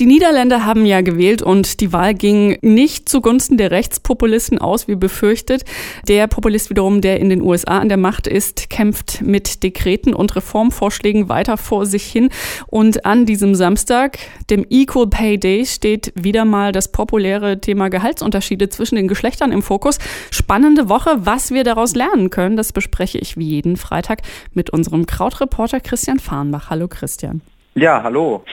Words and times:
Die 0.00 0.06
Niederländer 0.06 0.64
haben 0.66 0.86
ja 0.86 1.02
gewählt 1.02 1.40
und 1.40 1.80
die 1.80 1.92
Wahl 1.92 2.14
ging 2.14 2.58
nicht 2.62 3.08
zugunsten 3.08 3.56
der 3.56 3.70
Rechtspopulisten 3.70 4.58
aus, 4.58 4.88
wie 4.88 4.96
befürchtet. 4.96 5.64
Der 6.08 6.26
Populist 6.26 6.68
wiederum, 6.68 7.00
der 7.00 7.20
in 7.20 7.28
den 7.28 7.40
USA 7.40 7.78
an 7.78 7.88
der 7.88 7.96
Macht 7.96 8.26
ist, 8.26 8.70
kämpft 8.70 9.22
mit 9.22 9.62
Dekreten 9.62 10.12
und 10.12 10.34
Reformvorschlägen 10.34 11.28
weiter 11.28 11.56
vor 11.56 11.86
sich 11.86 12.04
hin. 12.04 12.30
Und 12.66 13.06
an 13.06 13.24
diesem 13.24 13.54
Samstag, 13.54 14.18
dem 14.50 14.66
Equal 14.68 15.06
Pay 15.06 15.38
Day, 15.38 15.64
steht 15.64 16.12
wieder 16.16 16.44
mal 16.44 16.72
das 16.72 16.90
populäre 16.90 17.60
Thema 17.60 17.88
Gehaltsunterschiede 17.88 18.68
zwischen 18.70 18.96
den 18.96 19.06
Geschlechtern 19.06 19.52
im 19.52 19.62
Fokus. 19.62 19.98
Spannende 20.32 20.88
Woche. 20.88 21.18
Was 21.18 21.52
wir 21.52 21.62
daraus 21.62 21.94
lernen 21.94 22.30
können, 22.30 22.56
das 22.56 22.72
bespreche 22.72 23.18
ich 23.18 23.36
wie 23.36 23.46
jeden 23.46 23.76
Freitag 23.76 24.22
mit 24.54 24.70
unserem 24.70 25.06
Krautreporter 25.06 25.78
Christian 25.78 26.18
Farnbach. 26.18 26.68
Hallo 26.68 26.88
Christian. 26.88 27.42
Ja, 27.76 28.02
hallo. 28.02 28.44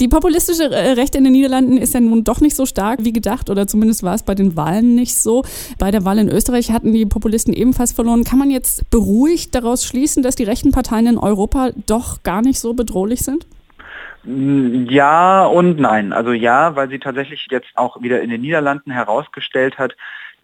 Die 0.00 0.08
populistische 0.08 0.64
äh, 0.64 0.92
Rechte 0.92 1.18
in 1.18 1.24
den 1.24 1.32
Niederlanden 1.32 1.76
ist 1.76 1.94
ja 1.94 2.00
nun 2.00 2.24
doch 2.24 2.40
nicht 2.40 2.56
so 2.56 2.66
stark 2.66 3.04
wie 3.04 3.12
gedacht 3.12 3.50
oder 3.50 3.66
zumindest 3.66 4.02
war 4.02 4.14
es 4.14 4.24
bei 4.24 4.34
den 4.34 4.56
Wahlen 4.56 4.94
nicht 4.94 5.16
so. 5.16 5.44
Bei 5.78 5.90
der 5.90 6.04
Wahl 6.04 6.18
in 6.18 6.28
Österreich 6.28 6.72
hatten 6.72 6.92
die 6.92 7.06
Populisten 7.06 7.54
ebenfalls 7.54 7.92
verloren. 7.92 8.24
Kann 8.24 8.38
man 8.38 8.50
jetzt 8.50 8.90
beruhigt 8.90 9.54
daraus 9.54 9.84
schließen, 9.84 10.22
dass 10.22 10.34
die 10.34 10.44
rechten 10.44 10.72
Parteien 10.72 11.06
in 11.06 11.18
Europa 11.18 11.70
doch 11.86 12.22
gar 12.22 12.42
nicht 12.42 12.58
so 12.58 12.74
bedrohlich 12.74 13.20
sind? 13.20 13.46
Mm, 14.24 14.86
ja 14.88 15.46
und 15.46 15.78
nein. 15.78 16.12
Also 16.12 16.32
ja, 16.32 16.74
weil 16.74 16.88
sie 16.88 16.98
tatsächlich 16.98 17.46
jetzt 17.50 17.70
auch 17.76 18.02
wieder 18.02 18.20
in 18.20 18.30
den 18.30 18.40
Niederlanden 18.40 18.90
herausgestellt 18.90 19.78
hat, 19.78 19.94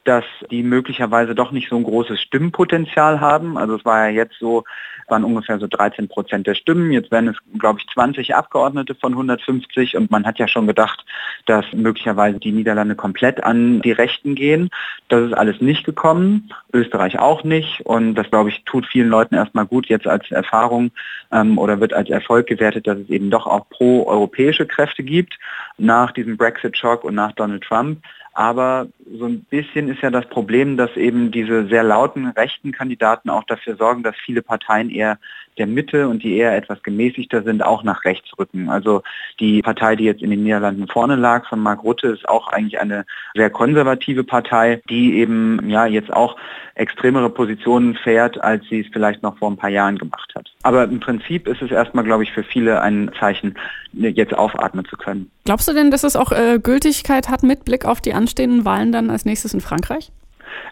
dass 0.05 0.25
die 0.51 0.63
möglicherweise 0.63 1.35
doch 1.35 1.53
nicht 1.53 1.69
so 1.69 1.77
ein 1.77 1.85
großes 1.85 2.21
Stimmpotenzial 2.21 3.21
haben. 3.21 3.59
Also 3.59 3.77
es 3.77 3.85
war 3.85 4.07
ja 4.07 4.13
jetzt 4.13 4.39
so, 4.39 4.65
waren 5.11 5.25
ungefähr 5.25 5.59
so 5.59 5.67
13 5.67 6.09
Prozent 6.09 6.47
der 6.47 6.55
Stimmen. 6.55 6.93
Jetzt 6.93 7.11
werden 7.11 7.29
es, 7.29 7.59
glaube 7.59 7.81
ich, 7.81 7.87
20 7.93 8.35
Abgeordnete 8.35 8.95
von 8.95 9.13
150 9.13 9.97
und 9.97 10.11
man 10.11 10.25
hat 10.25 10.39
ja 10.39 10.49
schon 10.49 10.67
gedacht, 10.67 11.05
dass 11.47 11.65
möglicherweise 11.73 12.39
die 12.39 12.53
Niederlande 12.53 12.95
komplett 12.95 13.43
an 13.43 13.81
die 13.83 13.93
Rechten 13.93 14.35
gehen. 14.35 14.71
Das 15.09 15.23
ist 15.23 15.35
alles 15.35 15.61
nicht 15.61 15.85
gekommen, 15.85 16.51
Österreich 16.73 17.19
auch 17.19 17.45
nicht 17.45 17.81
und 17.83 18.15
das, 18.15 18.31
glaube 18.31 18.51
ich, 18.51 18.65
tut 18.65 18.87
vielen 18.87 19.09
Leuten 19.09 19.35
erstmal 19.35 19.67
gut 19.67 19.87
jetzt 19.87 20.07
als 20.07 20.31
Erfahrung 20.31 20.91
ähm, 21.33 21.59
oder 21.59 21.81
wird 21.81 21.93
als 21.93 22.11
Erfolg 22.11 22.47
gewertet, 22.47 22.87
dass 22.87 22.99
es 22.99 23.11
eben 23.11 23.31
doch 23.31 23.47
auch 23.47 23.69
pro-europäische 23.69 24.67
Kräfte 24.67 25.03
gibt 25.03 25.39
nach 25.79 26.13
diesem 26.13 26.37
Brexit-Schock 26.37 27.05
und 27.05 27.15
nach 27.15 27.33
Donald 27.33 27.63
Trump. 27.65 27.99
Aber 28.33 28.89
so 29.19 29.27
ein 29.27 29.45
bisschen 29.45 29.89
ist 29.89 30.03
ja 30.03 30.11
das 30.11 30.27
Problem, 30.29 30.77
dass 30.77 30.97
eben 30.97 31.31
diese 31.31 31.67
sehr 31.67 31.83
lauten 31.83 32.27
rechten 32.27 32.73
Kandidaten 32.73 33.29
auch 33.29 33.45
dafür 33.45 33.77
sorgen, 33.77 34.03
dass 34.03 34.15
viele 34.25 34.43
Parteien 34.43 34.91
eher 34.91 35.19
der 35.61 35.67
Mitte 35.67 36.09
und 36.09 36.25
die 36.25 36.37
eher 36.37 36.57
etwas 36.57 36.83
gemäßigter 36.83 37.43
sind, 37.43 37.63
auch 37.63 37.85
nach 37.85 38.05
rechts 38.05 38.31
rücken. 38.39 38.69
Also 38.69 39.03
die 39.39 39.63
Partei, 39.63 39.95
die 39.95 40.05
jetzt 40.05 40.23
in 40.23 40.31
den 40.31 40.43
Niederlanden 40.43 40.89
vorne 40.89 41.15
lag, 41.15 41.49
von 41.49 41.61
Mark 41.61 41.85
Rutte, 41.85 42.09
ist 42.09 42.29
auch 42.29 42.49
eigentlich 42.49 42.81
eine 42.81 43.05
sehr 43.35 43.51
konservative 43.51 44.25
Partei, 44.25 44.83
die 44.89 45.19
eben 45.19 45.69
ja 45.69 45.87
jetzt 45.87 46.13
auch 46.13 46.37
extremere 46.75 47.29
Positionen 47.29 47.95
fährt, 47.95 48.43
als 48.43 48.65
sie 48.69 48.81
es 48.81 48.87
vielleicht 48.93 49.23
noch 49.23 49.37
vor 49.37 49.51
ein 49.51 49.57
paar 49.57 49.71
Jahren 49.71 49.99
gemacht 49.99 50.33
hat. 50.35 50.51
Aber 50.63 50.85
im 50.85 50.99
Prinzip 50.99 51.47
ist 51.47 51.61
es 51.61 51.71
erstmal, 51.71 52.05
glaube 52.05 52.23
ich, 52.23 52.33
für 52.33 52.43
viele 52.43 52.81
ein 52.81 53.11
Zeichen, 53.21 53.55
jetzt 53.93 54.35
aufatmen 54.35 54.85
zu 54.87 54.97
können. 54.97 55.31
Glaubst 55.45 55.69
du 55.69 55.73
denn, 55.75 55.91
dass 55.91 56.05
es 56.05 56.17
auch 56.17 56.33
äh, 56.33 56.59
Gültigkeit 56.63 57.29
hat 57.29 57.43
mit 57.43 57.65
Blick 57.65 57.85
auf 57.85 58.01
die 58.01 58.15
anstehenden 58.15 58.65
Wahlen 58.65 58.93
dann 58.93 59.11
als 59.11 59.25
nächstes 59.25 59.53
in 59.53 59.61
Frankreich? 59.61 60.11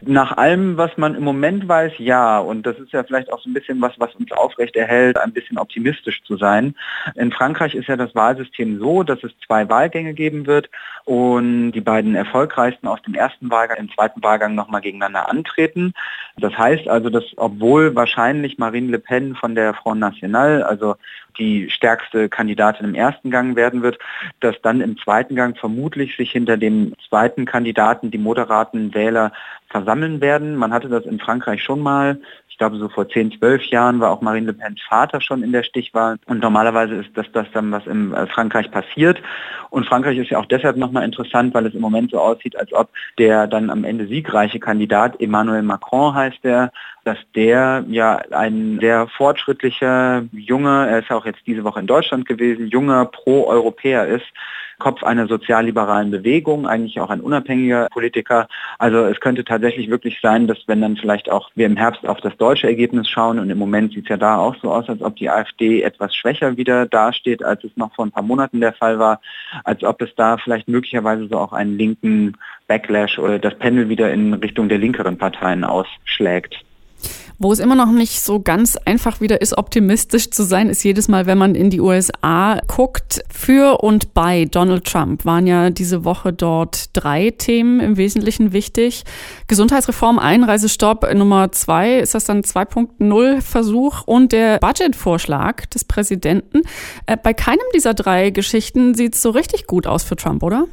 Nach 0.00 0.36
allem, 0.36 0.76
was 0.76 0.96
man 0.96 1.14
im 1.14 1.24
Moment 1.24 1.68
weiß, 1.68 1.92
ja. 1.98 2.38
Und 2.38 2.66
das 2.66 2.78
ist 2.78 2.92
ja 2.92 3.02
vielleicht 3.04 3.32
auch 3.32 3.40
so 3.40 3.50
ein 3.50 3.54
bisschen 3.54 3.80
was, 3.80 3.92
was 3.98 4.14
uns 4.14 4.30
aufrecht 4.32 4.76
erhält, 4.76 5.18
ein 5.18 5.32
bisschen 5.32 5.58
optimistisch 5.58 6.22
zu 6.24 6.36
sein. 6.36 6.74
In 7.14 7.32
Frankreich 7.32 7.74
ist 7.74 7.88
ja 7.88 7.96
das 7.96 8.14
Wahlsystem 8.14 8.78
so, 8.78 9.02
dass 9.02 9.22
es 9.24 9.32
zwei 9.46 9.68
Wahlgänge 9.68 10.14
geben 10.14 10.46
wird 10.46 10.70
und 11.04 11.72
die 11.72 11.80
beiden 11.80 12.14
erfolgreichsten 12.14 12.86
aus 12.86 13.00
dem 13.02 13.14
ersten 13.14 13.50
Wahlgang 13.50 13.78
im 13.78 13.90
zweiten 13.90 14.22
Wahlgang 14.22 14.54
nochmal 14.54 14.80
gegeneinander 14.80 15.28
antreten. 15.28 15.94
Das 16.36 16.56
heißt 16.56 16.88
also, 16.88 17.10
dass 17.10 17.24
obwohl 17.36 17.94
wahrscheinlich 17.94 18.58
Marine 18.58 18.90
Le 18.92 18.98
Pen 18.98 19.34
von 19.34 19.54
der 19.54 19.74
Front 19.74 20.00
National, 20.00 20.62
also 20.62 20.96
die 21.38 21.70
stärkste 21.70 22.28
Kandidatin 22.28 22.86
im 22.86 22.94
ersten 22.94 23.30
Gang 23.30 23.56
werden 23.56 23.82
wird, 23.82 23.98
dass 24.40 24.60
dann 24.62 24.80
im 24.80 24.98
zweiten 24.98 25.34
Gang 25.36 25.56
vermutlich 25.56 26.16
sich 26.16 26.32
hinter 26.32 26.56
dem 26.56 26.94
zweiten 27.08 27.46
Kandidaten 27.46 28.10
die 28.10 28.18
moderaten 28.18 28.92
Wähler 28.94 29.32
versammeln 29.68 30.20
werden. 30.20 30.56
Man 30.56 30.72
hatte 30.72 30.88
das 30.88 31.04
in 31.04 31.18
Frankreich 31.18 31.62
schon 31.62 31.80
mal. 31.80 32.20
Ich 32.48 32.58
glaube, 32.58 32.76
so 32.78 32.88
vor 32.88 33.08
10, 33.08 33.38
12 33.38 33.66
Jahren 33.66 34.00
war 34.00 34.10
auch 34.10 34.20
Marine 34.20 34.46
Le 34.46 34.52
Pens 34.52 34.80
Vater 34.88 35.20
schon 35.20 35.44
in 35.44 35.52
der 35.52 35.62
Stichwahl. 35.62 36.16
Und 36.26 36.42
normalerweise 36.42 36.94
ist 36.96 37.10
das 37.14 37.26
das 37.32 37.46
dann, 37.52 37.70
was 37.70 37.86
in 37.86 38.12
äh, 38.12 38.26
Frankreich 38.26 38.70
passiert. 38.70 39.22
Und 39.70 39.86
Frankreich 39.86 40.18
ist 40.18 40.30
ja 40.30 40.38
auch 40.38 40.46
deshalb 40.46 40.76
nochmal 40.76 41.04
interessant, 41.04 41.54
weil 41.54 41.66
es 41.66 41.74
im 41.74 41.80
Moment 41.80 42.10
so 42.10 42.18
aussieht, 42.18 42.58
als 42.58 42.72
ob 42.72 42.88
der 43.18 43.46
dann 43.46 43.70
am 43.70 43.84
Ende 43.84 44.06
siegreiche 44.06 44.58
Kandidat, 44.58 45.20
Emmanuel 45.20 45.62
Macron 45.62 46.14
heißt 46.14 46.42
der, 46.42 46.72
dass 47.04 47.18
der 47.34 47.84
ja 47.88 48.16
ein 48.32 48.78
sehr 48.80 49.06
fortschrittlicher, 49.06 50.24
junger, 50.32 50.88
er 50.88 50.98
ist 50.98 51.10
ja 51.10 51.16
auch 51.16 51.26
jetzt 51.26 51.46
diese 51.46 51.64
Woche 51.64 51.80
in 51.80 51.86
Deutschland 51.86 52.26
gewesen, 52.26 52.68
junger 52.68 53.04
Pro-Europäer 53.04 54.06
ist, 54.06 54.26
Kopf 54.78 55.02
einer 55.02 55.26
sozialliberalen 55.26 56.10
Bewegung, 56.10 56.66
eigentlich 56.66 57.00
auch 57.00 57.10
ein 57.10 57.20
unabhängiger 57.20 57.88
Politiker. 57.90 58.48
Also 58.78 59.04
es 59.04 59.20
könnte 59.20 59.44
tatsächlich 59.44 59.90
wirklich 59.90 60.18
sein, 60.22 60.46
dass 60.46 60.58
wenn 60.66 60.80
dann 60.80 60.96
vielleicht 60.96 61.30
auch 61.30 61.50
wir 61.54 61.66
im 61.66 61.76
Herbst 61.76 62.06
auf 62.06 62.20
das 62.20 62.36
deutsche 62.36 62.66
Ergebnis 62.66 63.08
schauen 63.08 63.38
und 63.38 63.50
im 63.50 63.58
Moment 63.58 63.92
sieht 63.92 64.04
es 64.04 64.10
ja 64.10 64.16
da 64.16 64.38
auch 64.38 64.54
so 64.62 64.70
aus, 64.72 64.88
als 64.88 65.02
ob 65.02 65.16
die 65.16 65.30
AfD 65.30 65.82
etwas 65.82 66.14
schwächer 66.14 66.56
wieder 66.56 66.86
dasteht, 66.86 67.42
als 67.42 67.64
es 67.64 67.76
noch 67.76 67.94
vor 67.94 68.06
ein 68.06 68.12
paar 68.12 68.22
Monaten 68.22 68.60
der 68.60 68.72
Fall 68.72 68.98
war, 68.98 69.20
als 69.64 69.82
ob 69.82 70.00
es 70.02 70.14
da 70.16 70.36
vielleicht 70.38 70.68
möglicherweise 70.68 71.26
so 71.28 71.38
auch 71.38 71.52
einen 71.52 71.76
linken 71.76 72.36
Backlash 72.68 73.18
oder 73.18 73.38
das 73.38 73.58
Pendel 73.58 73.88
wieder 73.88 74.12
in 74.12 74.34
Richtung 74.34 74.68
der 74.68 74.78
linkeren 74.78 75.18
Parteien 75.18 75.64
ausschlägt. 75.64 76.64
Wo 77.40 77.52
es 77.52 77.60
immer 77.60 77.76
noch 77.76 77.92
nicht 77.92 78.20
so 78.20 78.40
ganz 78.40 78.76
einfach 78.76 79.20
wieder 79.20 79.40
ist, 79.40 79.56
optimistisch 79.56 80.30
zu 80.30 80.42
sein, 80.42 80.68
ist 80.68 80.82
jedes 80.82 81.06
Mal, 81.06 81.26
wenn 81.26 81.38
man 81.38 81.54
in 81.54 81.70
die 81.70 81.80
USA 81.80 82.60
guckt. 82.66 83.22
Für 83.30 83.80
und 83.80 84.12
bei 84.12 84.46
Donald 84.46 84.84
Trump 84.84 85.24
waren 85.24 85.46
ja 85.46 85.70
diese 85.70 86.04
Woche 86.04 86.32
dort 86.32 86.90
drei 86.94 87.30
Themen 87.30 87.78
im 87.78 87.96
Wesentlichen 87.96 88.52
wichtig. 88.52 89.04
Gesundheitsreform, 89.46 90.18
Einreisestopp 90.18 91.14
Nummer 91.14 91.52
zwei, 91.52 92.00
ist 92.00 92.16
das 92.16 92.24
dann 92.24 92.42
2.0 92.42 93.40
Versuch 93.40 94.02
und 94.04 94.32
der 94.32 94.58
Budgetvorschlag 94.58 95.70
des 95.70 95.84
Präsidenten. 95.84 96.62
Äh, 97.06 97.16
bei 97.22 97.34
keinem 97.34 97.60
dieser 97.72 97.94
drei 97.94 98.30
Geschichten 98.30 98.96
sieht 98.96 99.14
es 99.14 99.22
so 99.22 99.30
richtig 99.30 99.68
gut 99.68 99.86
aus 99.86 100.02
für 100.02 100.16
Trump, 100.16 100.42
oder? 100.42 100.66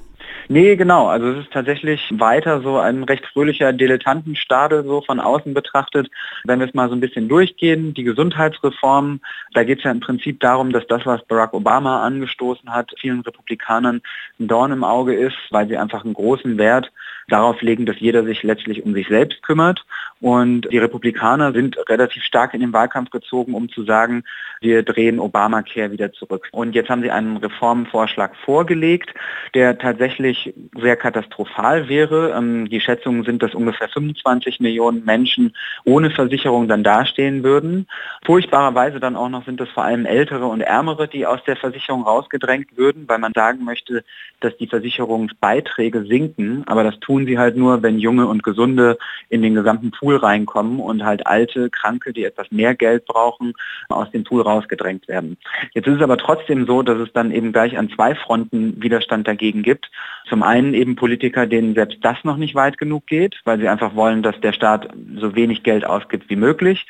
Nee, 0.47 0.75
genau. 0.75 1.07
Also 1.07 1.29
es 1.29 1.45
ist 1.45 1.51
tatsächlich 1.51 2.01
weiter 2.11 2.61
so 2.61 2.78
ein 2.78 3.03
recht 3.03 3.25
fröhlicher 3.25 3.73
Dilettantenstadel 3.73 4.83
so 4.83 5.01
von 5.01 5.19
außen 5.19 5.53
betrachtet. 5.53 6.09
Wenn 6.44 6.59
wir 6.59 6.67
es 6.67 6.73
mal 6.75 6.88
so 6.88 6.95
ein 6.95 7.00
bisschen 7.00 7.28
durchgehen, 7.28 7.95
die 7.95 8.03
Gesundheitsreform, 8.03 9.22
da 9.53 9.63
geht 9.63 9.79
es 9.79 9.84
ja 9.85 9.91
im 9.91 10.01
Prinzip 10.01 10.39
darum, 10.39 10.72
dass 10.72 10.85
das, 10.88 11.05
was 11.05 11.25
Barack 11.25 11.53
Obama 11.53 12.03
angestoßen 12.03 12.72
hat, 12.72 12.94
vielen 13.00 13.22
Republikanern 13.22 14.01
ein 14.39 14.47
Dorn 14.47 14.72
im 14.72 14.84
Auge 14.84 15.16
ist, 15.16 15.38
weil 15.50 15.67
sie 15.67 15.78
einfach 15.78 16.03
einen 16.03 16.13
großen 16.13 16.57
Wert 16.59 16.91
darauf 17.28 17.61
legen, 17.61 17.88
dass 17.88 18.00
jeder 18.00 18.23
sich 18.23 18.44
letztlich 18.44 18.84
um 18.84 18.94
sich 18.94 19.07
selbst 19.07 19.41
kümmert. 19.41 19.84
Und 20.25 20.61
die 20.71 20.79
Republikaner 20.79 21.51
sind 21.51 21.77
relativ 21.87 22.23
stark 22.23 22.55
in 22.55 22.59
den 22.59 22.73
Wahlkampf 22.73 23.11
gezogen, 23.11 23.53
um 23.53 23.69
zu 23.69 23.83
sagen, 23.83 24.23
wir 24.59 24.81
drehen 24.81 25.19
Obamacare 25.19 25.91
wieder 25.91 26.13
zurück. 26.13 26.49
Und 26.51 26.73
jetzt 26.73 26.89
haben 26.89 27.03
sie 27.03 27.11
einen 27.11 27.37
Reformvorschlag 27.37 28.35
vorgelegt, 28.37 29.13
der 29.53 29.77
tatsächlich 29.77 30.51
sehr 30.81 30.95
katastrophal 30.95 31.89
wäre. 31.89 32.33
Ähm, 32.35 32.67
die 32.67 32.81
Schätzungen 32.81 33.23
sind, 33.23 33.43
dass 33.43 33.53
ungefähr 33.53 33.87
25 33.87 34.59
Millionen 34.61 35.05
Menschen 35.05 35.55
ohne 35.83 36.09
Versicherung 36.09 36.67
dann 36.67 36.83
dastehen 36.83 37.43
würden. 37.43 37.85
Furchtbarerweise 38.25 38.99
dann 38.99 39.16
auch 39.16 39.29
noch 39.29 39.45
sind 39.45 39.61
es 39.61 39.69
vor 39.69 39.83
allem 39.83 40.07
Ältere 40.07 40.47
und 40.47 40.61
Ärmere, 40.61 41.07
die 41.07 41.28
aus 41.28 41.43
der 41.45 41.55
Versicherung 41.55 42.01
rausgedrängt 42.01 42.75
würden, 42.75 43.07
weil 43.07 43.19
man 43.19 43.33
sagen 43.35 43.63
möchte, 43.63 44.03
dass 44.39 44.57
die 44.57 44.66
Versicherungsbeiträge 44.66 46.05
sinken. 46.05 46.63
Aber 46.66 46.83
das 46.83 46.99
tun 46.99 47.28
sie 47.28 47.37
halt 47.37 47.55
nur, 47.55 47.83
wenn 47.83 47.99
junge 47.99 48.25
und 48.25 48.41
gesunde 48.41 48.97
in 49.29 49.43
den 49.43 49.53
gesamten 49.53 49.91
Pool 49.91 50.15
reinkommen 50.22 50.79
und 50.79 51.03
halt 51.03 51.26
alte, 51.28 51.70
kranke, 51.70 52.14
die 52.14 52.26
etwas 52.26 52.52
mehr 52.52 52.76
Geld 52.76 53.06
brauchen, 53.06 53.53
aus 53.90 54.09
dem 54.12 54.23
Pool 54.23 54.41
rausgedrängt 54.41 55.08
werden. 55.08 55.38
Jetzt 55.73 55.88
ist 55.88 55.97
es 55.97 56.02
aber 56.02 56.17
trotzdem 56.17 56.66
so, 56.66 56.82
dass 56.82 56.97
es 57.00 57.12
dann 57.14 57.32
eben 57.32 57.52
gleich 57.52 57.78
an 57.78 57.90
zwei 57.90 58.16
Fronten 58.16 58.82
Widerstand 58.82 59.28
dagegen 59.28 59.64
gibt. 59.64 59.90
Zum 60.28 60.44
einen 60.44 60.73
eben 60.73 60.96
Politiker, 60.96 61.47
denen 61.47 61.76
selbst 61.76 62.00
das 62.02 62.17
noch 62.23 62.38
nicht 62.38 62.56
weit 62.56 62.78
genug 62.78 63.08
geht, 63.08 63.41
weil 63.46 63.59
sie 63.59 63.67
einfach 63.67 63.96
wollen, 63.96 64.23
dass 64.23 64.40
der 64.41 64.53
Staat 64.53 64.90
so 65.17 65.35
wenig 65.35 65.64
Geld 65.64 65.85
ausgibt 65.85 66.29
wie 66.29 66.35
möglich. 66.35 66.85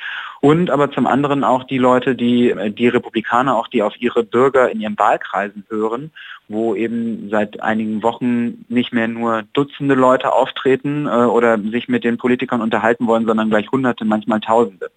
Und 0.46 0.70
aber 0.70 0.92
zum 0.92 1.08
anderen 1.08 1.44
auch 1.44 1.64
die 1.64 1.80
Leute, 1.80 2.14
die, 2.14 2.54
die 2.78 2.88
Republikaner, 2.88 3.58
auch 3.58 3.68
die 3.68 3.82
auf 3.82 4.00
ihre 4.00 4.24
Bürger 4.24 4.70
in 4.70 4.80
ihren 4.80 4.96
Wahlkreisen 4.96 5.66
hören 5.70 6.12
wo 6.48 6.76
eben 6.76 7.30
seit 7.30 7.62
einigen 7.62 8.04
Wochen 8.04 8.66
nicht 8.70 8.94
mehr 8.94 9.08
nur 9.08 9.44
Dutzende 9.54 9.96
Leute 9.96 10.34
auftreten 10.34 11.08
äh, 11.08 11.10
oder 11.10 11.58
sich 11.58 11.88
mit 11.88 12.04
den 12.04 12.18
Politikern 12.18 12.62
unterhalten 12.62 13.08
wollen, 13.08 13.26
sondern 13.26 13.50
gleich 13.50 13.72
Hunderte, 13.72 14.06
manchmal 14.06 14.42
Tausende. 14.42 14.92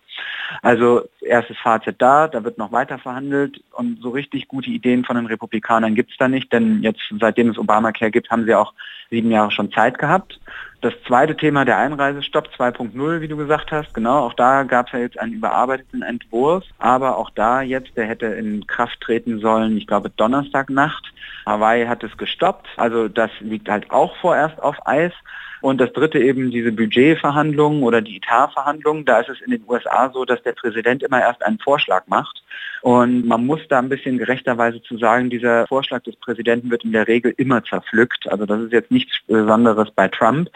Also 0.62 1.02
erstes 1.28 1.56
Fazit 1.58 1.96
da, 1.98 2.28
da 2.28 2.42
wird 2.44 2.58
noch 2.58 2.72
weiter 2.72 2.98
verhandelt 2.98 3.62
und 3.72 4.00
so 4.02 4.10
richtig 4.10 4.48
gute 4.48 4.70
Ideen 4.70 5.04
von 5.04 5.16
den 5.16 5.26
Republikanern 5.26 5.94
gibt 5.94 6.10
es 6.10 6.16
da 6.16 6.28
nicht, 6.28 6.52
denn 6.52 6.82
jetzt 6.82 7.00
seitdem 7.20 7.50
es 7.50 7.58
Obamacare 7.58 8.10
gibt, 8.10 8.30
haben 8.30 8.44
sie 8.44 8.54
auch 8.54 8.72
sieben 9.10 9.30
Jahre 9.30 9.50
schon 9.50 9.70
Zeit 9.72 9.98
gehabt. 9.98 10.38
Das 10.80 10.94
zweite 11.06 11.36
Thema, 11.36 11.64
der 11.64 11.78
Einreisestopp 11.78 12.50
2.0, 12.56 13.20
wie 13.20 13.26
du 13.26 13.36
gesagt 13.36 13.72
hast, 13.72 13.92
genau, 13.94 14.20
auch 14.20 14.34
da 14.34 14.62
gab 14.62 14.86
es 14.86 14.92
ja 14.92 15.00
jetzt 15.00 15.18
einen 15.18 15.34
überarbeiteten 15.34 16.02
Entwurf, 16.02 16.64
aber 16.78 17.16
auch 17.16 17.30
da 17.30 17.62
jetzt, 17.62 17.96
der 17.96 18.06
hätte 18.06 18.26
in 18.26 18.64
Kraft 18.66 19.00
treten 19.00 19.40
sollen, 19.40 19.76
ich 19.76 19.88
glaube 19.88 20.10
Donnerstagnacht. 20.10 21.12
Hawaii 21.46 21.86
hat 21.86 22.04
es 22.04 22.16
gestoppt, 22.16 22.68
also 22.76 23.08
das 23.08 23.30
liegt 23.40 23.68
halt 23.68 23.90
auch 23.90 24.16
vorerst 24.18 24.62
auf 24.62 24.76
Eis. 24.86 25.12
Und 25.60 25.80
das 25.80 25.92
dritte 25.92 26.20
eben 26.20 26.50
diese 26.50 26.70
Budgetverhandlungen 26.70 27.82
oder 27.82 28.00
die 28.00 28.18
Etatverhandlungen. 28.18 29.04
Da 29.04 29.20
ist 29.20 29.28
es 29.28 29.40
in 29.40 29.50
den 29.50 29.64
USA 29.66 30.10
so, 30.12 30.24
dass 30.24 30.42
der 30.42 30.52
Präsident 30.52 31.02
immer 31.02 31.17
erst 31.20 31.44
einen 31.44 31.58
Vorschlag 31.58 32.06
macht. 32.06 32.42
Und 32.82 33.26
man 33.26 33.44
muss 33.44 33.60
da 33.68 33.78
ein 33.78 33.88
bisschen 33.88 34.18
gerechterweise 34.18 34.80
zu 34.82 34.98
sagen, 34.98 35.30
dieser 35.30 35.66
Vorschlag 35.66 36.02
des 36.04 36.16
Präsidenten 36.16 36.70
wird 36.70 36.84
in 36.84 36.92
der 36.92 37.08
Regel 37.08 37.34
immer 37.36 37.62
zerpflückt. 37.64 38.30
Also 38.30 38.46
das 38.46 38.60
ist 38.62 38.72
jetzt 38.72 38.90
nichts 38.90 39.18
Besonderes 39.26 39.90
bei 39.90 40.08
Trump 40.08 40.48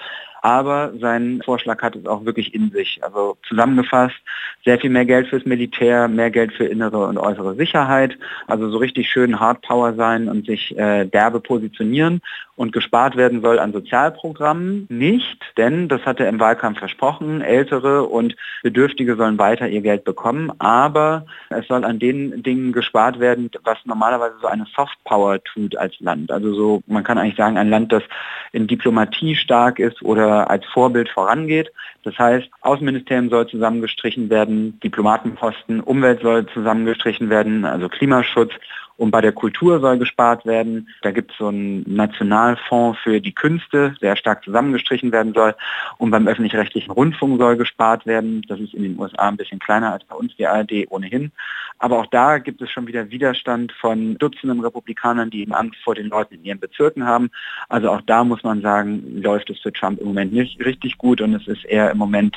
aber 0.43 0.93
sein 1.01 1.41
Vorschlag 1.45 1.81
hat 1.83 1.97
es 1.97 2.07
auch 2.07 2.25
wirklich 2.25 2.53
in 2.53 2.71
sich. 2.71 3.01
Also 3.03 3.39
zusammengefasst, 3.49 4.17
sehr 4.65 4.79
viel 4.79 4.91
mehr 4.91 5.05
Geld 5.05 5.29
fürs 5.29 5.45
Militär, 5.47 6.09
mehr 6.09 6.31
Geld 6.31 6.53
für 6.53 6.67
innere 6.67 7.07
und 7.07 7.17
äußere 7.17 7.55
Sicherheit, 7.55 8.19
also 8.49 8.69
so 8.69 8.79
richtig 8.79 9.09
schön 9.09 9.41
Hardpower 9.41 9.95
sein 9.95 10.29
und 10.29 10.47
sich 10.47 10.77
äh, 10.77 11.05
derbe 11.05 11.41
positionieren 11.41 12.21
und 12.57 12.73
gespart 12.73 13.17
werden 13.17 13.41
soll 13.41 13.59
an 13.59 13.73
Sozialprogrammen 13.73 14.87
nicht, 14.91 15.39
denn 15.57 15.89
das 15.89 16.05
hat 16.05 16.21
er 16.21 16.29
im 16.29 16.39
Wahlkampf 16.39 16.79
versprochen, 16.79 17.41
Ältere 17.41 18.05
und 18.05 18.37
Bedürftige 18.63 19.17
sollen 19.17 19.39
weiter 19.39 19.69
ihr 19.69 19.81
Geld 19.81 20.05
bekommen, 20.05 20.53
aber 20.59 21.27
es 21.51 21.67
soll 21.67 21.85
an 21.85 21.99
den 21.99 22.43
Dingen 22.43 22.73
gespart 22.73 23.21
werden, 23.21 23.51
was 23.65 23.79
normalerweise 23.85 24.35
so 24.41 24.49
eine 24.49 24.67
Softpower 24.77 25.43
tut 25.43 25.77
als 25.77 25.99
Land. 26.01 26.31
Also 26.31 26.55
so, 26.55 26.83
man 26.87 27.05
kann 27.05 27.19
eigentlich 27.19 27.37
sagen, 27.37 27.57
ein 27.57 27.71
Land, 27.71 27.93
das 27.93 28.03
in 28.53 28.67
Diplomatie 28.67 29.35
stark 29.35 29.79
ist 29.79 30.03
oder 30.03 30.51
als 30.51 30.65
Vorbild 30.67 31.09
vorangeht. 31.09 31.73
Das 32.05 32.19
heißt, 32.19 32.49
Außenministerium 32.61 33.31
soll 33.31 33.47
zusammengestrichen 33.49 34.29
werden, 34.31 34.79
Diplomatenposten, 34.81 35.81
Umwelt 35.81 36.21
soll 36.21 36.47
zusammengestrichen 36.47 37.31
werden, 37.31 37.65
also 37.65 37.89
Klimaschutz 37.89 38.53
und 38.97 39.11
bei 39.11 39.21
der 39.21 39.33
Kultur 39.33 39.81
soll 39.81 39.99
gespart 39.99 40.45
werden. 40.47 40.89
Da 41.03 41.11
gibt 41.11 41.33
es 41.33 41.39
so 41.39 41.49
einen 41.49 41.83
Nationalfonds 41.87 42.99
für 43.03 43.21
die 43.21 43.35
Künste, 43.35 43.95
der 44.01 44.17
stark 44.17 44.45
zusammengestrichen 44.45 45.13
werden 45.13 45.33
soll. 45.35 45.55
Und 45.99 46.11
beim 46.11 46.29
öffentlich-rechtlichen 46.29 46.91
Rundfunk 46.91 47.41
soll 47.41 47.57
gespart 47.57 48.07
werden. 48.07 48.43
Das 48.49 48.61
ist 48.61 48.75
in 48.75 48.83
den 48.83 48.99
USA 48.99 49.29
ein 49.29 49.37
bisschen 49.37 49.59
kleiner 49.59 49.93
als 49.93 50.05
bei 50.05 50.15
uns 50.15 50.37
die 50.37 50.47
ARD 50.47 50.87
ohnehin. 50.91 51.33
Aber 51.79 51.99
auch 51.99 52.07
da 52.07 52.39
gibt 52.39 52.63
es 52.63 52.71
schon 52.71 52.87
wieder 52.87 53.11
Widerstand 53.11 53.73
von 53.73 54.17
Dutzenden 54.19 54.61
Republikanern, 54.61 55.31
die 55.31 55.43
eben 55.43 55.53
Angst 55.53 55.81
vor 55.83 55.95
den 55.95 56.07
Leuten 56.07 56.35
in 56.35 56.45
ihren 56.45 56.61
Bezirken 56.61 57.07
haben. 57.07 57.31
Also 57.69 57.91
auch 57.91 58.03
da 58.03 58.25
muss 58.25 58.43
man 58.43 58.61
sagen, 58.63 59.21
läuft 59.21 59.51
es 59.51 59.59
für 59.61 59.73
Trump 59.73 60.01
im 60.01 60.09
Moment 60.09 60.33
nicht 60.33 60.65
richtig 60.65 60.99
gut 60.99 61.21
und 61.21 61.35
es 61.35 61.49
ist 61.49 61.65
eher 61.65 61.91
im 61.91 61.99
Moment 61.99 62.37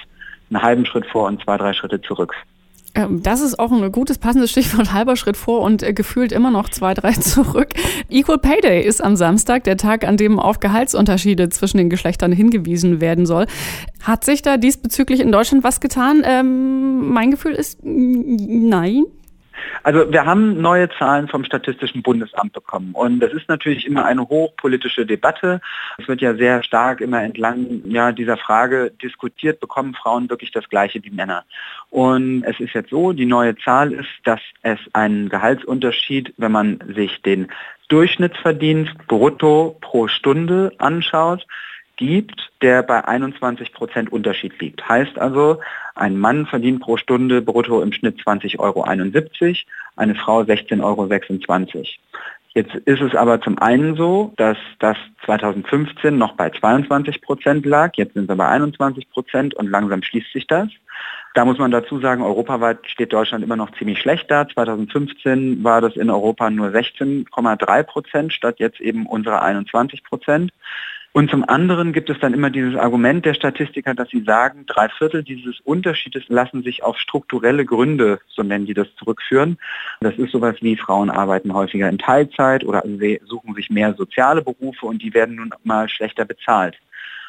einen 0.50 0.62
halben 0.62 0.86
Schritt 0.86 1.06
vor 1.06 1.28
und 1.28 1.44
zwei, 1.44 1.58
drei 1.58 1.74
Schritte 1.74 2.02
zurück. 2.02 2.36
Ähm, 2.96 3.22
das 3.22 3.42
ist 3.42 3.60
auch 3.60 3.72
ein 3.72 3.92
gutes, 3.92 4.18
passendes 4.18 4.52
Stichwort, 4.52 4.94
halber 4.94 5.16
Schritt 5.18 5.38
vor 5.38 5.62
und 5.62 5.84
äh, 5.84 5.94
gefühlt 5.94 6.32
immer 6.32 6.50
noch 6.50 6.70
zwei, 6.70 6.94
drei 6.94 7.12
zurück. 7.14 7.70
Equal 8.10 8.40
Pay 8.40 8.62
Day 8.62 8.86
ist 8.86 9.04
am 9.04 9.16
Samstag, 9.16 9.66
der 9.66 9.78
Tag, 9.78 10.08
an 10.08 10.18
dem 10.18 10.40
auf 10.40 10.60
Gehaltsunterschiede 10.60 11.50
zwischen 11.50 11.78
den 11.78 11.90
Geschlechtern 11.90 12.32
hingewiesen 12.32 13.02
werden 13.02 13.26
soll. 13.26 13.46
Hat 14.02 14.24
sich 14.24 14.42
da 14.42 14.58
diesbezüglich 14.58 15.20
in 15.20 15.32
Deutschland 15.32 15.64
was 15.64 15.82
getan? 15.82 16.24
Ähm, 16.26 17.10
mein 17.10 17.32
Gefühl 17.32 17.54
ist 17.54 17.80
nein. 17.84 19.04
Also 19.86 20.12
wir 20.12 20.26
haben 20.26 20.60
neue 20.62 20.90
Zahlen 20.98 21.28
vom 21.28 21.46
Statistischen 21.46 22.02
Bundesamt 22.02 22.54
bekommen 22.54 22.94
und 22.94 23.20
das 23.20 23.32
ist 23.34 23.48
natürlich 23.48 23.86
immer 23.86 24.04
eine 24.04 24.28
hochpolitische 24.28 25.06
Debatte. 25.06 25.62
Es 26.00 26.08
wird 26.08 26.22
ja 26.22 26.34
sehr 26.34 26.64
stark 26.64 27.02
immer 27.02 27.22
entlang 27.22 27.84
ja, 27.86 28.12
dieser 28.12 28.36
Frage 28.36 28.92
diskutiert, 29.04 29.60
bekommen 29.60 29.94
Frauen 29.94 30.28
wirklich 30.28 30.50
das 30.50 30.68
gleiche 30.70 31.04
wie 31.04 31.12
Männer. 31.12 31.44
Und 31.92 32.44
es 32.46 32.60
ist 32.60 32.74
jetzt 32.74 32.90
so, 32.90 33.14
die 33.14 33.28
neue 33.28 33.56
Zahl 33.58 33.94
ist, 33.94 34.10
dass 34.24 34.40
es 34.64 34.80
einen 34.94 35.30
Gehaltsunterschied, 35.30 36.34
wenn 36.38 36.52
man 36.52 36.80
sich 36.96 37.22
den 37.22 37.50
Durchschnittsverdienst 37.90 39.06
brutto 39.06 39.78
pro 39.82 40.08
Stunde 40.08 40.72
anschaut, 40.80 41.46
gibt, 41.98 42.52
der 42.62 42.84
bei 42.84 43.06
21 43.06 43.74
Prozent 43.74 44.12
Unterschied 44.12 44.60
liegt. 44.60 44.88
Heißt 44.88 45.18
also, 45.18 45.60
ein 45.96 46.18
Mann 46.18 46.46
verdient 46.46 46.82
pro 46.82 46.98
Stunde 46.98 47.42
brutto 47.42 47.82
im 47.82 47.94
Schnitt 47.94 48.20
20,71 48.20 48.60
Euro, 48.60 48.84
eine 49.96 50.16
Frau 50.16 50.42
16,26 50.42 50.82
Euro. 50.84 51.10
Jetzt 52.56 52.74
ist 52.74 53.02
es 53.02 53.14
aber 53.16 53.42
zum 53.42 53.60
einen 53.60 53.98
so, 53.98 54.34
dass 54.38 54.58
das 54.80 54.96
2015 55.26 56.18
noch 56.18 56.34
bei 56.34 56.50
22 56.50 57.22
Prozent 57.22 57.66
lag, 57.66 57.92
jetzt 57.96 58.14
sind 58.14 58.30
wir 58.30 58.36
bei 58.38 58.48
21 58.48 59.10
Prozent 59.10 59.54
und 59.56 59.70
langsam 59.70 60.02
schließt 60.02 60.32
sich 60.32 60.48
das. 60.48 60.70
Da 61.34 61.44
muss 61.44 61.58
man 61.58 61.72
dazu 61.72 62.00
sagen, 62.00 62.24
europaweit 62.24 62.80
steht 62.86 63.12
Deutschland 63.12 63.44
immer 63.44 63.58
noch 63.58 63.72
ziemlich 63.78 64.00
schlecht 64.00 64.32
da. 64.32 64.48
2015 64.48 65.66
war 65.66 65.82
das 65.82 65.98
in 65.98 66.10
Europa 66.10 66.50
nur 66.50 66.70
16,3 66.70 67.84
Prozent 67.84 68.32
statt 68.32 68.56
jetzt 68.60 68.80
eben 68.80 69.06
unsere 69.06 69.42
21 69.42 70.06
Prozent. 70.06 70.54
Und 71.16 71.30
zum 71.32 71.48
anderen 71.48 71.94
gibt 71.94 72.10
es 72.10 72.20
dann 72.20 72.34
immer 72.34 72.50
dieses 72.50 72.76
Argument 72.76 73.26
der 73.26 73.36
Statistiker, 73.36 73.94
dass 73.94 74.10
sie 74.10 74.22
sagen, 74.24 74.66
drei 74.66 74.90
Viertel 74.90 75.24
dieses 75.24 75.62
Unterschiedes 75.62 76.26
lassen 76.28 76.62
sich 76.62 76.84
auf 76.84 76.98
strukturelle 76.98 77.64
Gründe, 77.64 78.20
so 78.28 78.44
nennen 78.44 78.66
die 78.66 78.74
das, 78.74 78.94
zurückführen. 78.98 79.58
Das 80.02 80.18
ist 80.18 80.34
sowas 80.34 80.58
wie 80.60 80.76
Frauen 80.76 81.10
arbeiten 81.10 81.54
häufiger 81.54 81.88
in 81.88 82.00
Teilzeit 82.00 82.66
oder 82.66 82.84
suchen 83.30 83.56
sich 83.56 83.70
mehr 83.70 83.94
soziale 83.94 84.42
Berufe 84.42 84.88
und 84.88 85.02
die 85.02 85.14
werden 85.14 85.38
nun 85.38 85.54
mal 85.64 85.88
schlechter 85.88 86.26
bezahlt. 86.26 86.76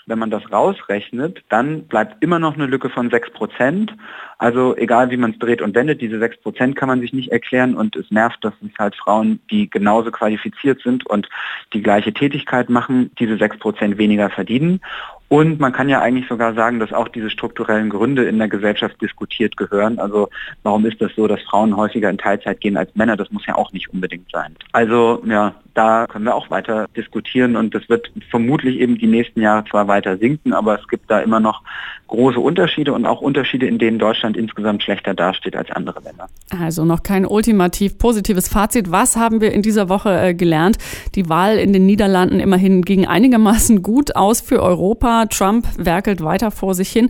Wenn 0.09 0.21
man 0.21 0.31
das 0.31 0.51
rausrechnet, 0.53 1.43
dann 1.49 1.83
bleibt 1.89 2.23
immer 2.23 2.39
noch 2.39 2.55
eine 2.55 2.67
Lücke 2.67 2.91
von 2.91 3.11
6 3.11 3.33
Prozent. 3.33 3.93
Also 4.39 4.77
egal 4.77 5.11
wie 5.11 5.17
man 5.17 5.33
es 5.33 5.39
dreht 5.39 5.61
und 5.61 5.75
wendet, 5.75 6.01
diese 6.01 6.21
6 6.21 6.43
Prozent 6.43 6.77
kann 6.77 6.89
man 6.89 7.01
sich 7.01 7.13
nicht 7.13 7.33
erklären 7.33 7.75
und 7.75 7.97
es 7.97 8.09
nervt, 8.11 8.39
dass 8.45 8.55
es 8.65 8.71
halt 8.79 8.95
Frauen, 8.95 9.41
die 9.51 9.69
genauso 9.69 10.13
qualifiziert 10.13 10.81
sind 10.83 11.05
und 11.07 11.29
die 11.73 11.83
gleiche 11.83 12.13
Tätigkeit 12.15 12.71
machen, 12.71 13.11
diese 13.19 13.37
6 13.37 13.59
Prozent 13.59 13.99
weniger 13.99 14.31
verdienen. 14.31 14.81
Und 15.29 15.59
man 15.59 15.73
kann 15.73 15.89
ja 15.89 16.01
eigentlich 16.01 16.29
sogar 16.29 16.55
sagen, 16.55 16.79
dass 16.79 16.93
auch 16.93 17.09
diese 17.09 17.31
strukturellen 17.31 17.91
Gründe 17.91 18.25
in 18.25 18.39
der 18.39 18.49
Gesellschaft 18.49 19.01
diskutiert 19.01 19.57
gehören. 19.57 19.99
Also 19.99 20.29
warum 20.63 20.87
ist 20.87 21.01
das 21.01 21.11
so, 21.17 21.27
dass 21.27 21.43
Frauen 21.43 21.77
häufiger 21.77 22.09
in 22.09 22.19
Teilzeit 22.19 22.61
gehen 22.61 22.77
als 22.77 22.95
Männer? 22.95 23.17
Das 23.17 23.33
muss 23.33 23.45
ja 23.47 23.57
auch 23.57 23.73
nicht 23.73 23.93
unbedingt 23.93 24.31
sein. 24.31 24.55
Also 24.73 25.23
ja, 25.27 25.55
da 25.75 26.07
können 26.07 26.25
wir 26.25 26.35
auch 26.35 26.51
weiter 26.51 26.87
diskutieren 26.97 27.57
und 27.57 27.75
das 27.75 27.89
wird 27.89 28.11
vermutlich 28.31 28.79
eben 28.79 28.99
die 28.99 29.07
nächsten 29.07 29.43
Jahre 29.43 29.65
zwar 29.69 29.89
weiter 29.89 30.17
sinken, 30.17 30.53
aber 30.53 30.79
es 30.79 30.87
gibt 30.89 31.11
da 31.11 31.21
immer 31.21 31.41
noch 31.41 31.63
große 32.09 32.39
Unterschiede 32.39 32.93
und 32.93 33.05
auch 33.05 33.21
Unterschiede, 33.21 33.67
in 33.67 33.79
denen 33.79 33.99
Deutschland 33.99 34.37
insgesamt 34.37 34.83
schlechter 34.83 35.13
dasteht 35.13 35.57
als 35.57 35.71
andere 35.71 36.01
Länder. 36.03 36.29
Also 36.61 36.85
noch 36.85 37.03
kein 37.03 37.27
ultimativ 37.27 37.99
positives 37.99 38.49
Fazit. 38.49 38.91
Was 38.93 39.17
haben 39.17 39.41
wir 39.41 39.53
in 39.53 39.63
dieser 39.63 39.89
Woche 39.89 40.29
äh, 40.29 40.35
gelernt? 40.35 40.79
Die 41.15 41.29
Wahl 41.29 41.59
in 41.59 41.73
den 41.73 41.85
Niederlanden 41.85 42.39
immerhin 42.39 42.83
ging 42.83 43.07
einigermaßen 43.07 43.83
gut 43.83 44.15
aus 44.15 44.41
für 44.41 44.63
Europa. 44.63 45.16
Trump 45.25 45.67
werkelt 45.79 46.23
weiter 46.23 46.51
vor 46.51 46.75
sich 46.75 46.91
hin. 46.91 47.09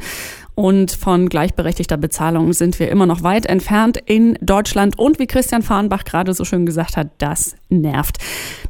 Und 0.54 0.92
von 0.92 1.28
gleichberechtigter 1.28 1.98
Bezahlung 1.98 2.54
sind 2.54 2.78
wir 2.80 2.90
immer 2.90 3.04
noch 3.04 3.22
weit 3.22 3.44
entfernt 3.44 3.98
in 4.06 4.38
Deutschland. 4.40 4.98
Und 4.98 5.18
wie 5.18 5.26
Christian 5.26 5.62
Fahrenbach 5.62 6.04
gerade 6.04 6.32
so 6.32 6.44
schön 6.44 6.64
gesagt 6.64 6.96
hat, 6.96 7.08
das 7.18 7.56
nervt. 7.68 8.16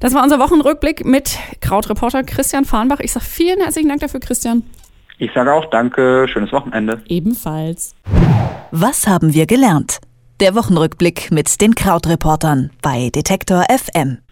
Das 0.00 0.12
war 0.12 0.24
unser 0.24 0.40
Wochenrückblick 0.40 1.04
mit 1.04 1.38
Krautreporter 1.60 2.24
Christian 2.24 2.64
Fahrenbach. 2.64 2.98
Ich 2.98 3.12
sage 3.12 3.24
vielen 3.24 3.60
herzlichen 3.60 3.88
Dank 3.88 4.00
dafür, 4.00 4.18
Christian. 4.18 4.64
Ich 5.18 5.30
sage 5.32 5.52
auch 5.52 5.70
danke, 5.70 6.26
schönes 6.28 6.50
Wochenende. 6.52 7.02
Ebenfalls. 7.06 7.94
Was 8.72 9.06
haben 9.06 9.32
wir 9.32 9.46
gelernt? 9.46 9.98
Der 10.40 10.54
Wochenrückblick 10.54 11.30
mit 11.30 11.60
den 11.60 11.74
Krautreportern 11.74 12.70
bei 12.82 13.10
Detektor 13.14 13.64
FM. 13.70 14.18